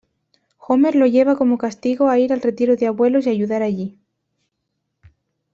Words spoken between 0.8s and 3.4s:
lo lleva como castigo a ir al Retiro de Abuelos y